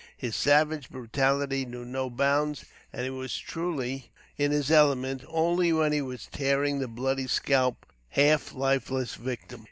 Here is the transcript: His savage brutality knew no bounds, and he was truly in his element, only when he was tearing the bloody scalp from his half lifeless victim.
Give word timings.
His 0.17 0.35
savage 0.35 0.89
brutality 0.89 1.63
knew 1.63 1.85
no 1.85 2.09
bounds, 2.09 2.65
and 2.91 3.03
he 3.03 3.11
was 3.11 3.37
truly 3.37 4.09
in 4.35 4.49
his 4.51 4.71
element, 4.71 5.23
only 5.27 5.71
when 5.71 5.91
he 5.91 6.01
was 6.01 6.25
tearing 6.25 6.79
the 6.79 6.87
bloody 6.87 7.27
scalp 7.27 7.85
from 7.85 7.95
his 8.09 8.23
half 8.31 8.53
lifeless 8.55 9.13
victim. 9.13 9.59